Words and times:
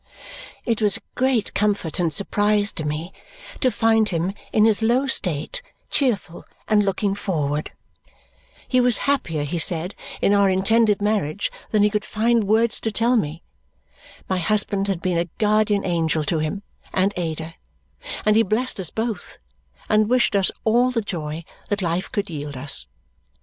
It 0.65 0.81
was 0.81 0.97
a 0.97 1.05
great 1.13 1.53
comfort 1.53 1.99
and 1.99 2.11
surprise 2.11 2.73
to 2.73 2.85
me 2.85 3.13
to 3.59 3.69
find 3.69 4.09
him 4.09 4.33
in 4.51 4.65
his 4.65 4.81
low 4.81 5.05
state 5.05 5.61
cheerful 5.91 6.43
and 6.67 6.83
looking 6.83 7.13
forward. 7.13 7.71
He 8.67 8.81
was 8.81 8.97
happier, 9.05 9.43
he 9.43 9.59
said, 9.59 9.93
in 10.19 10.33
our 10.33 10.49
intended 10.49 11.03
marriage 11.03 11.51
than 11.69 11.83
he 11.83 11.91
could 11.91 12.03
find 12.03 12.45
words 12.45 12.79
to 12.79 12.91
tell 12.91 13.15
me. 13.15 13.43
My 14.27 14.39
husband 14.39 14.87
had 14.87 15.03
been 15.03 15.19
a 15.19 15.29
guardian 15.37 15.85
angel 15.85 16.23
to 16.23 16.39
him 16.39 16.63
and 16.91 17.13
Ada, 17.15 17.53
and 18.25 18.35
he 18.35 18.41
blessed 18.41 18.79
us 18.79 18.89
both 18.89 19.37
and 19.87 20.09
wished 20.09 20.35
us 20.35 20.49
all 20.63 20.89
the 20.89 21.03
joy 21.03 21.43
that 21.69 21.83
life 21.83 22.11
could 22.11 22.27
yield 22.27 22.57
us. 22.57 22.87